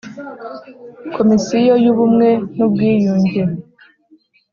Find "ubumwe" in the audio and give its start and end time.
1.91-2.29